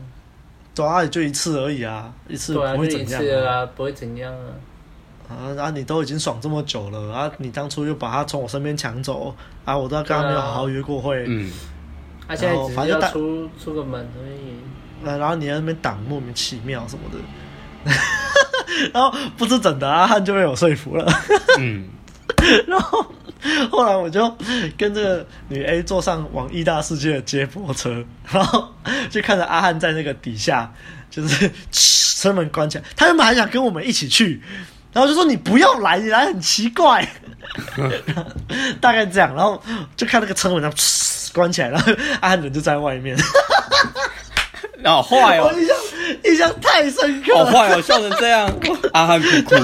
[0.74, 4.54] 对啊，也就一次而已啊，一次不会怎样啊，不会怎样啊。
[5.30, 5.70] 啊啊！
[5.72, 7.30] 你都已经爽这么久了啊！
[7.38, 9.36] 你当初又把他从我身边抢走
[9.66, 9.78] 啊！
[9.78, 11.52] 我都刚刚没有好好约过会，嗯，
[12.28, 14.58] 他现在只是要出出个门而已。
[15.06, 17.92] 呃，然后你在那边挡，莫名其妙什么的，
[18.94, 21.06] 然后不知怎的阿汉就被我说服了，
[21.60, 21.88] 嗯，
[22.66, 23.06] 然后
[23.70, 24.28] 后来我就
[24.78, 28.70] 跟这个女 A 坐上往义大世界的接驳车， 然后
[29.10, 30.74] 就看着阿汉在那个底下，
[31.12, 34.42] 就是车门关起来，他原本还想跟我们一起去。
[34.98, 37.08] 然后就说你不要来，你来很奇怪，
[38.82, 39.32] 大概这样。
[39.36, 39.62] 然后
[39.96, 40.76] 就看那个车门，然后
[41.36, 43.16] 关起来，然后阿汉人就在外面。
[44.84, 45.78] 好 坏哦，印象
[46.24, 48.52] 印象太深刻了，好坏哦，笑成这样，
[48.92, 49.56] 阿汉哭哭。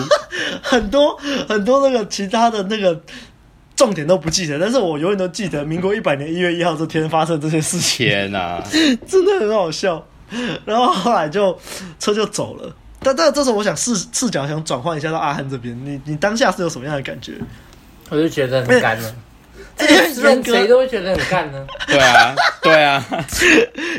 [0.62, 1.18] 很多
[1.50, 3.02] 很多那个其他的那个
[3.76, 8.06] 重点都不记得，但是我永远都记得民国一百年一月一号这天发生这些事情。
[8.06, 8.62] 天哪，
[9.08, 10.06] 真的很好笑。
[10.64, 11.60] 然后后来就
[11.98, 12.76] 车就走了。
[13.04, 17.34] 但但这时候我想视视角想转换一下到阿汉这边，你你当下是有什么样的感觉？
[18.10, 19.16] 我就觉得很干了，
[19.78, 21.66] 这严格谁都会觉得很干呢？
[21.88, 23.04] 对啊，对啊，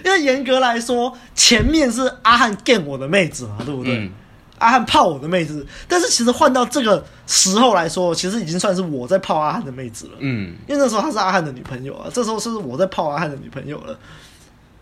[0.04, 3.96] 因为严格来说，前面是阿汉干我的妹子嘛，对不对？
[3.96, 4.10] 嗯、
[4.58, 10.12] 阿汉泡我的妹子，但是其实换到这个时候来说，其实已经算是我在泡阿汉的妹子了。
[10.20, 13.98] 嗯，因为那时候她是阿汉的女朋友啊，这时候是我在泡阿汉的女朋友了。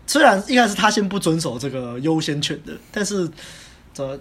[0.05, 3.27] 虽然一开始他先不遵守这个优先权的，但是。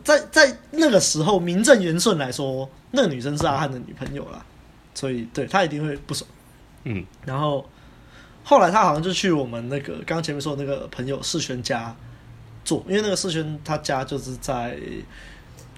[0.04, 4.44] 在在那个时候，名正言顺来说，那个女生是阿汉的女朋友啦，
[4.94, 6.28] 所以对他一定会不爽。
[6.84, 7.66] 嗯，然后
[8.44, 11.94] 后来他好像就去我们那个刚刚前面说的那个朋友世轩家
[12.64, 14.76] 住，因为那个世轩他家就是在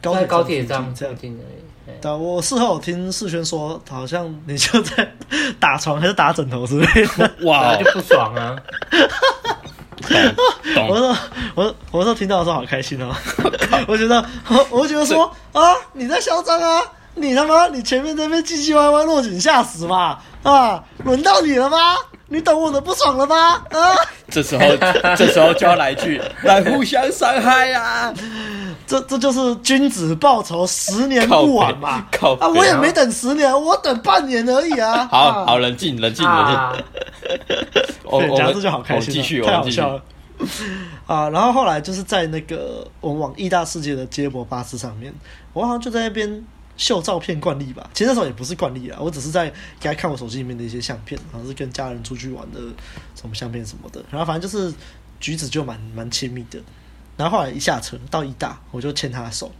[0.03, 1.45] 高铁高铁站这样听的。
[2.01, 5.13] 但我事后听世轩说，好像你就在
[5.61, 6.87] 打床还是打枕头之类
[7.19, 8.57] 的，哇，就不爽啊。
[10.89, 11.17] 我说，
[11.55, 13.15] 我我说听到的时候好开心哦！
[13.89, 16.83] 我觉得，我 我觉得说啊，你在嚣张啊！
[17.17, 20.19] 你他妈，你前面那边唧唧歪歪落井下石嘛！
[20.43, 21.79] 啊，轮到你了吗？
[22.27, 23.53] 你懂我的不爽了吗？
[23.71, 23.95] 啊！
[24.31, 24.65] 这时候，
[25.17, 28.13] 这时候就要来一句，来互相伤害啊！
[28.87, 32.05] 这这就是君子报仇，十年不晚嘛！
[32.11, 32.49] 靠啊！
[32.49, 35.07] 我也没等十年，我等半年而已啊！
[35.11, 37.94] 好好冷静，冷静，冷静。
[38.11, 40.05] 我讲这就好开心，继续，太好笑了。
[41.07, 45.15] 啊，然后后来就是在那个我们往义大世界的接驳巴士上面，
[45.53, 46.45] 我好像就在那边
[46.77, 47.89] 秀照片惯例吧。
[47.95, 52.59] 其实那时候也不是惯例啊，我只是在给他看我手机里面的一些相片，好像是跟家人出去玩的
[53.15, 54.05] 什么相片什么的。
[54.11, 54.75] 然后反正就是
[55.21, 56.59] 举止就蛮蛮亲密的。
[57.17, 59.53] 然后后来一下车到义大，我就牵他的手，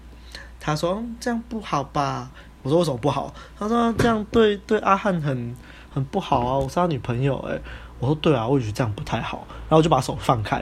[0.59, 2.29] 他说这样不好吧？
[2.65, 3.33] 我说为什么不好？
[3.57, 5.55] 他说这样对对阿汉很
[5.93, 7.57] 很不好啊，我是他女朋友哎。
[8.05, 10.61] 我说对啊，我也觉得这样不太好，然后我就把手放开，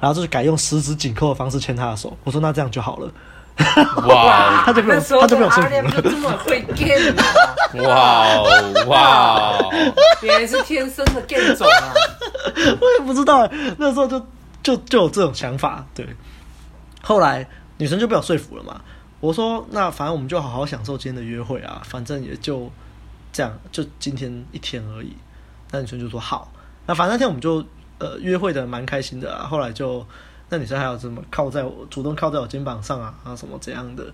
[0.00, 2.16] 然后就是改用十指紧扣的方式牵他的手。
[2.24, 3.12] 我说那这样就好了。
[4.08, 6.02] 哇， 他就没有，他就没有说服了。
[6.02, 7.24] 这么会 game 啊！
[7.86, 8.42] 哇
[8.86, 9.58] 哇，
[10.22, 11.92] 原来是天生的 game 种啊！
[12.80, 14.26] 我也不知道，那时候就
[14.62, 15.84] 就就有这种想法。
[15.94, 16.06] 对，
[17.02, 18.80] 后来女生就被我说服了嘛。
[19.20, 22.68] 我说那反正我们就好好享受今天的约会啊，反正也就
[23.32, 25.14] 这样，就今天一天而已。
[25.70, 26.51] 那女生就说好。
[26.86, 27.64] 那反正那天我们就
[27.98, 30.04] 呃约会的蛮开心的啊，后来就
[30.48, 34.04] 那女生还有什么靠在我主动靠在我肩膀上啊啊什么这样的，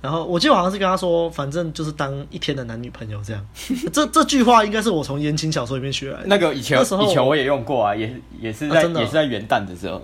[0.00, 3.46] 然后我记得我好像是跟她说，反正就是当一天的男女朋友这样。
[3.92, 6.26] 这这句话应该是我从言情小说里面学来的。
[6.26, 10.02] 那个以前以前我也用过啊，也也是在、啊哦、也是在元旦的时候。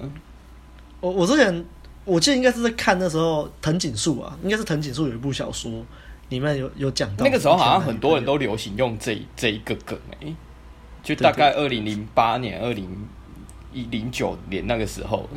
[1.01, 1.65] 我我之前
[2.05, 5.71] 我记得应该是在看那时候藤井树啊，应该是藤井树有一部小说
[6.29, 7.25] 里面有有讲到。
[7.25, 10.37] 那个时候好像很多人都流行用这这一个梗诶、欸。
[11.03, 12.89] 就大概二零零八年、二零
[13.73, 15.29] 一零九年那个时候，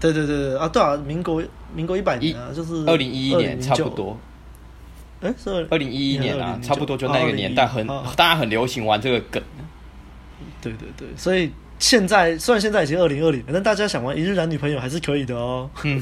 [0.00, 1.42] 对对对对啊，对啊，民国
[1.74, 4.18] 民国一百年啊，就是二零一一年差不多。
[5.20, 9.42] 哎，是二零一一年啊，差不多就那个年代很，很大家很流行玩这个梗。
[10.60, 15.68] 对对对，所以现在虽然现在已经二零二零，反正大家想玩一日男女朋友还是可以的哦。
[15.84, 16.00] 嗯，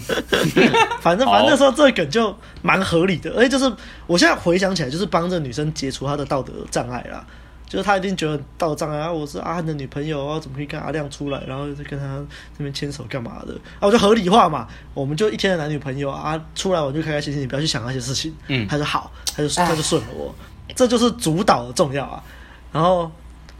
[1.00, 3.70] 反正反正那时候这个梗就蛮合理的，而且就是
[4.06, 7.26] 我现在回想起来，就是帮着女生解除她的道德障碍啦。
[7.70, 9.12] 就是他一定觉得道德障碍啊！
[9.12, 12.18] 我是阿汉的女朋友啊，怎么可以跟阿亮出来，然后就跟他
[12.58, 13.86] 这边牵手干嘛的啊？
[13.86, 18.34] 我就合理化嘛，我们就一天的男女朋友啊，出来我就开开心心，你不要去想那些事情。
[18.48, 20.34] 嗯，他说好，他就他就顺了我，
[20.74, 22.20] 这就是主导的重要啊。
[22.72, 23.08] 然后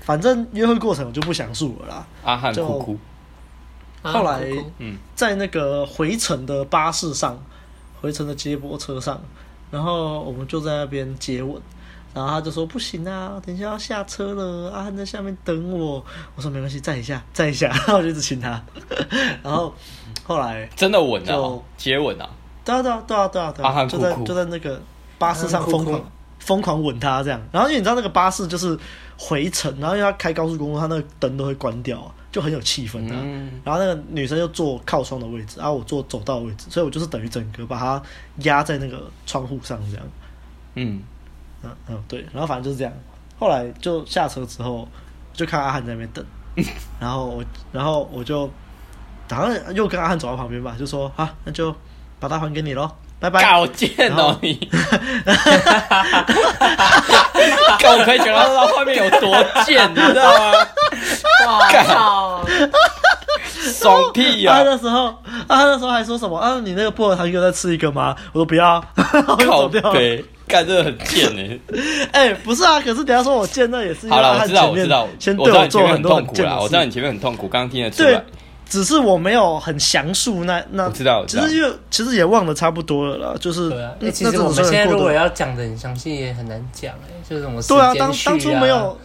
[0.01, 2.07] 反正约会过程我就不详述了啦。
[2.25, 2.99] 阿汉哭哭。
[4.03, 4.45] 后来
[4.79, 7.41] 嗯，在那个回程的巴士上，
[8.01, 9.23] 回程的接驳车上，
[9.71, 11.63] 然后我们就在那边接吻。
[12.13, 16.05] 然后他就说不行啊，等一下要下车了，阿汉在下面等我。
[16.35, 17.69] 我说没关系，站一下，站一下。
[17.87, 18.61] 然后我就一直亲他。
[19.43, 19.73] 然后
[20.25, 22.29] 后来真的吻啊，接吻啊，
[22.65, 24.81] 对啊对啊对啊对啊对啊，就在就在那个
[25.19, 27.41] 巴士上疯狂疯狂吻他这样。
[27.53, 28.77] 然后因为你知道那个巴士就是
[29.17, 33.15] 回程，然后因为他开高速公路，他那个灯都会关掉，就很有气氛的。
[33.63, 38.03] 然后那个女生就坐靠窗的位置，然后我坐走道的位置，所以我就是等于整个把她
[38.39, 40.07] 压在那个窗户上这样。
[40.75, 41.03] 嗯。
[41.63, 42.93] 嗯嗯对，然后反正就是这样。
[43.39, 44.87] 后来就下车之后，
[45.33, 46.25] 就看阿汉在那边等，
[47.01, 48.51] 然后我，然后我就，
[49.31, 51.75] 好像又跟阿汉走到旁边吧，就说啊，那就
[52.19, 53.43] 把它还给你喽，拜拜。
[53.43, 54.69] 搞贱哦你！
[57.79, 60.53] 看我可以觉得到画面有多贱，你知道吗？
[61.47, 62.45] 哇靠！
[63.63, 64.53] 爽屁呀！
[64.55, 65.15] 他那时候，
[65.49, 66.61] 他那时候还说什么啊？
[66.61, 68.15] 你那个薄荷糖，又再吃一个吗？
[68.33, 68.85] 我说不要，
[69.29, 70.01] 我就走掉了。
[70.51, 71.61] 干这个很贱呢，
[72.13, 78.23] 哎、欸，不是啊，可是等下说我贱，那也是好了，我知道，我知道，先对我做很多很痛苦啦，我知道你前面很痛苦，刚刚听得出来，对，
[78.69, 88.99] 只是我没有很详述那那，我知道，其实就其实也忘得差不多了啦，就是，对啊，那其实我们现在如果要讲的很详细，也很难讲哎，就是什么对啊，当当初没有，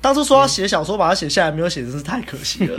[0.00, 2.78] 当初说要写小说，把它写下来，没有写，真是太可惜了。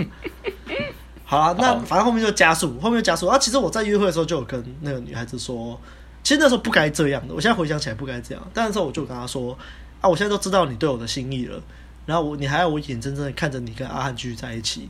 [1.26, 3.38] 好啊，那反正后面就加速，后面就加速啊。
[3.38, 5.80] 其实我在约会的时候就有跟那个女孩子说。
[6.24, 8.48] 其实那时候不该这样的，我现在回想起来不该这样。
[8.54, 9.58] 但那时候我就跟他说
[10.02, 11.62] ：“啊，我现在都知道你对我的心意了，
[12.06, 14.90] 然后我你还要我眼睁睁的看着你跟阿汉继续在一起，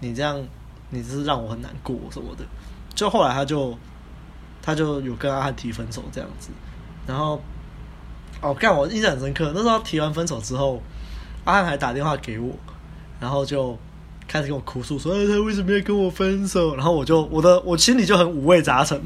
[0.00, 0.42] 你这样
[0.90, 2.44] 你只是让我很难过什么的。”
[2.94, 3.76] 就后来他就
[4.62, 6.50] 他就有跟阿汉提分手这样子，
[7.06, 7.40] 然后
[8.40, 9.52] 哦，干我印象很深刻。
[9.54, 10.82] 那时候提完分手之后，
[11.44, 12.54] 阿汉还打电话给我，
[13.20, 13.78] 然后就。
[14.32, 16.74] 开始跟我哭诉说，哎，他为什么要跟我分手？
[16.74, 18.98] 然后我就我的我心里就很五味杂陈，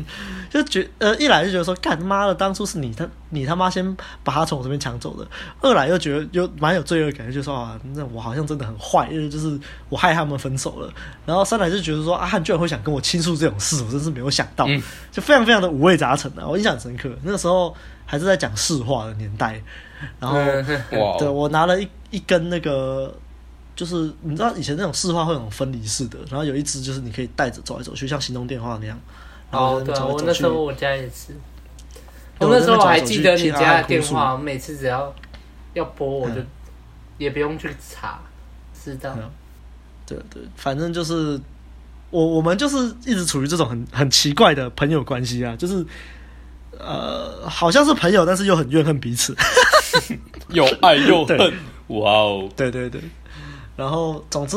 [0.49, 5.27] 就觉呃一来就觉得说，干妈的，当初是你他你他妈先把他从我这边抢走的；
[5.61, 9.59] 二来又觉得又蛮有罪恶感，就说啊，那我好像真的很坏，因为就是
[9.89, 10.89] 我害他们分手了。
[11.25, 14.65] 然后三来就觉得说，阿汉居然会想跟我倾诉这种事，我真是没有想到，
[15.11, 16.47] 就非常非常的五味杂陈啊！
[16.47, 19.61] 我印象很深刻，那个时候还是在讲市话的年代，
[20.21, 20.39] 然后
[21.19, 23.13] 对我拿了一一根那个。
[23.77, 28.99] 就是你知道以前那种市话会有种分离式的，然后有一只就是你可以带着走来走去，像行动电话那样。
[29.51, 29.93] 然后走走。
[29.93, 31.37] 哦，对啊，我那时候我家也是。
[32.39, 35.15] 我那时候我还记得你家的电话，我每次只要
[35.75, 36.41] 要拨，我就
[37.19, 38.21] 也不用去查，
[38.83, 39.15] 知道。
[40.07, 41.41] 对对，反正就是
[42.11, 45.85] 我我们就是一直处于这种很很奇怪的朋友关系啊，就是
[46.79, 49.35] 呃，好像是朋友，但是又很怨恨彼此，
[50.51, 51.39] 又爱又恨，
[51.89, 53.01] 哇哦，对对对。
[53.77, 54.57] 然后总之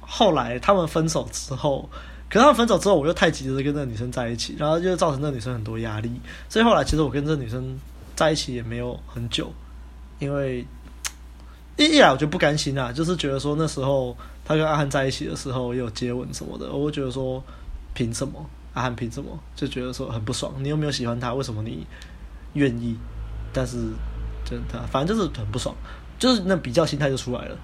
[0.00, 1.88] 后来他们分手之后，
[2.28, 7.78] 可是他们分手之后，我又太急着跟那个女生在一起，然后就造成那个女生很多压力，所以后来其实我跟这个女生
[8.14, 9.52] 在一起也没有很久，
[10.18, 10.66] 因为
[11.76, 14.16] 一一来我就不甘心啊，就是觉得说那时候。
[14.42, 17.40] 他跟阿汉在一起的时候也有接吻什么的，我会觉得说，
[17.94, 18.44] 凭什么？
[18.74, 19.38] 阿汉凭什么？
[19.54, 20.52] 就觉得说很不爽。
[20.58, 21.86] 你又没有喜欢他，为什么你
[22.54, 22.96] 愿意？
[23.52, 23.76] 但是，
[24.44, 25.72] 就他反正就是很不爽，
[26.18, 27.56] 就是那比较心态就出来了。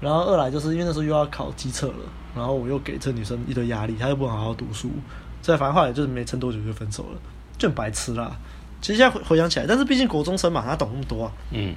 [0.00, 4.90] 然后二来就是因为那时候又要考机测了，然后我又给这女生一堆压力，她又不能好好读书，
[5.42, 7.20] 所以反正后来就是没撑多久就分手了，
[7.56, 8.36] 就很白痴啦。
[8.80, 11.32] 其实现在回回想起来，但是毕竟国中生嘛，他懂那么多啊。
[11.50, 11.74] 嗯。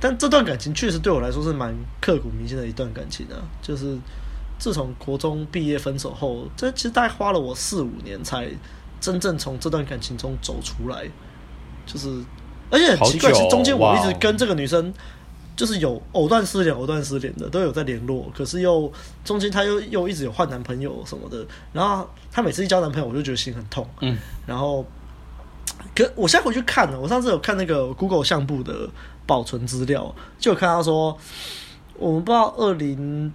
[0.00, 3.34] 但这段感情确实对我来说是蛮刻骨铭心的一段感情啊！
[3.60, 3.98] 就是
[4.56, 8.48] 自从国中毕业分手后，这其实大概花了我四五年才
[9.00, 11.04] 真正从这段感情中走出来。
[11.84, 12.08] 就是
[12.70, 14.94] 而且很奇怪，其实中间我一直跟这个女生
[15.58, 18.32] 就是有藕断丝连、藕断丝连的，都有在联络。
[18.34, 18.90] 可是又
[19.24, 21.44] 中间她又又一直有换男朋友什么的。
[21.72, 23.86] 然后她每次一交男朋友，我就觉得心很痛。
[24.00, 24.16] 嗯。
[24.46, 24.86] 然后，
[25.94, 28.88] 可我现在回去看了，我上次有看那个 Google 相簿的。
[29.28, 31.14] 保存资料，就有看到说，
[31.98, 33.30] 我们不知道二零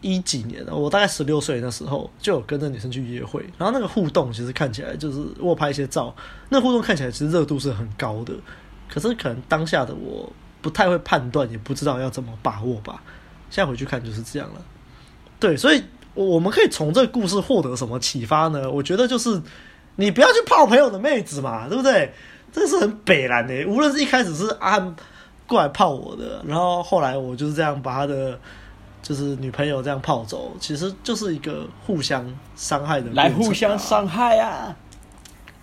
[0.00, 6.12] 一几年，我大概十六岁那时候，就有跟那女生去约会，然后那个互动其实看起来就是我拍一些照，
[6.48, 8.34] 那互动看起来其实热度是很高的，
[8.88, 10.28] 可是可能当下的我
[10.62, 13.02] 不太会判断，也不知道要怎么把握吧。
[13.50, 14.60] 现在回去看就是这样了。
[15.38, 15.82] 对，所以
[16.14, 18.70] 我们可以从这个故事获得什么启发呢？
[18.70, 19.40] 我觉得就是
[19.96, 22.12] 你不要去泡朋友的妹子嘛，对不对？
[22.52, 24.94] 这是很北烂的，无论是一开始是阿。
[25.46, 28.38] 过来泡我的，然后后来我就是这样把他的
[29.02, 34.76] 就是女朋友这样泡走，其实就是一个互相伤害的，来互相伤害啊！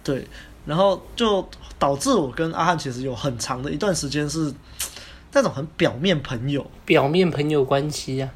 [0.03, 0.27] 对，
[0.67, 1.47] 然后就
[1.79, 4.53] 导致我跟阿汉其实有很长的一段时间是
[5.33, 8.29] 那种很表面朋友，表面朋友关系啊。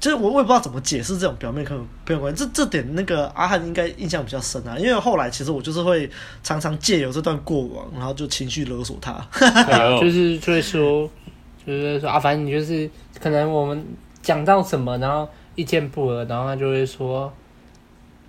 [0.00, 6.10] 就是我我也不知道怎么解释这种表面朋友朋友关系，这这点那个阿汉应该印象比较深啊，因为后来其实我就是会
[6.42, 9.24] 常常借由这段过往，然后就情绪勒索他，
[10.00, 11.08] 就是就会说，
[11.64, 13.86] 就是说啊，反正你就是可能我们
[14.20, 17.32] 讲到什么，然后意见不合，然后他就会说，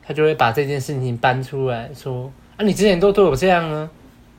[0.06, 3.90] 他就会把这件事情搬出来说啊，你之前都对我这样呢，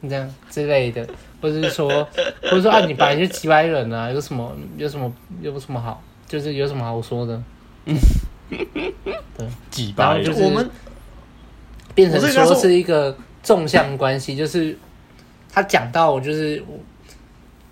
[0.09, 1.07] 这样之类的，
[1.40, 1.88] 或者是说，
[2.42, 6.03] 或者说啊，你本来就几百人啊，有什么有什么有什么好？
[6.27, 7.42] 就是有什么好说的？
[7.87, 7.96] 嗯，
[8.48, 10.68] 对，几百，就是我们
[11.94, 14.77] 变成说是一个纵向关系，就是
[15.53, 16.79] 他讲到我，就是我，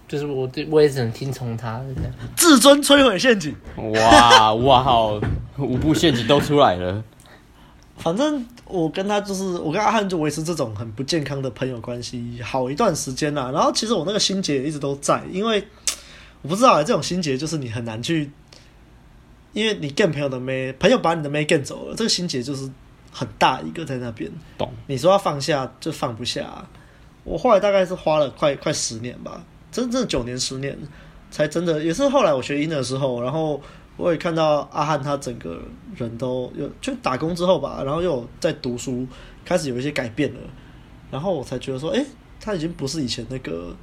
[0.06, 2.12] 就是我对，我也只能听从他这样。
[2.36, 5.20] 自尊摧毁陷阱，哇哇好，
[5.58, 7.02] 五步陷阱都出来了。
[7.96, 13.52] 反正我跟他就是，我跟阿汉就维持这种很不健康的朋友关系好一段时间了。
[13.52, 15.62] 然后其实我那个心结一直都在，因为
[16.42, 18.30] 我不知道这种心结就是你很难去。
[19.52, 22.70] 因为你跟朋友的妹，朋友把你的妹跟走了，这个心结就是
[23.10, 24.32] 很大一个在那边。
[24.56, 24.72] 懂？
[24.86, 26.66] 你说要放下就放不下。
[27.22, 30.78] 我后来大概是花了快快十年吧，真正九年十年，
[31.30, 33.60] 才真的也是后来我学音的时候，然后
[33.96, 35.60] 我也看到阿汉他整个
[35.96, 39.06] 人都有就打工之后吧，然后又在读书，
[39.44, 40.40] 开始有一些改变了，
[41.10, 42.04] 然后我才觉得说，哎，
[42.40, 43.74] 他已经不是以前那个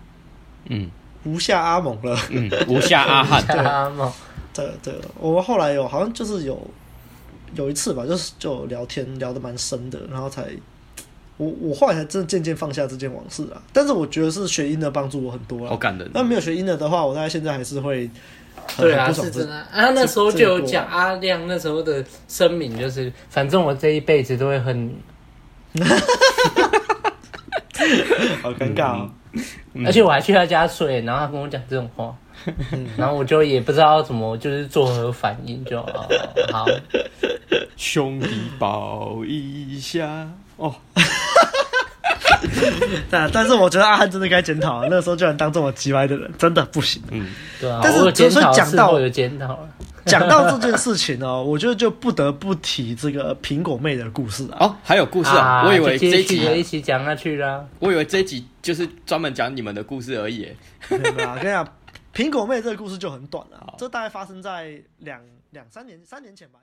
[0.65, 0.89] 嗯
[1.23, 4.11] 无下阿蒙了，嗯，无下阿汉， 对。
[4.51, 6.59] 对对，我后来有好像就是有
[7.53, 10.47] 有一次吧，就是就聊天聊得蛮深的，然后才
[11.37, 13.61] 我我后来才真的渐渐放下这件往事啊。
[13.71, 16.09] 但是我觉得是学英的帮助我很多了，好感人。
[16.13, 18.09] 那没有学英的的话，我大概现在还是会
[18.77, 19.89] 对啊，是真的啊。
[19.91, 24.87] 那时候就有讲阿亮那时候的声明，就是反正我这一辈子都会恨
[25.71, 25.83] 你，
[28.41, 29.09] 好尴尬哦。
[29.85, 32.15] 而且我还去他家睡，然后他跟我讲这种话。
[32.95, 36.07] 然后我就也不知道怎么，就是作何反应，就哦
[36.51, 36.65] 好，
[37.75, 40.73] 兄弟抱一下哦。
[43.09, 47.01] 但但是我觉得阿汉真的该检讨， 那个时候居然当这么鸡歪的人，真的不行。
[47.11, 47.81] 嗯，对啊。
[47.83, 48.11] 但是
[48.53, 49.69] 讲到有检讨了，
[50.05, 54.67] 讲到这件事情哦，我觉得就不得不提这个苹果妹的故事啊。
[54.67, 55.65] 哦，还有故事啊？
[55.67, 57.65] 我以为这一集一起讲下去啦。
[57.79, 60.47] 我以为这一集就是专门讲你们的故事而已。
[60.89, 61.67] 没有，跟你讲。
[62.11, 65.21] 苹果妹这个故事就很短了，这大概发生在两
[65.51, 66.59] 两三年三年前吧。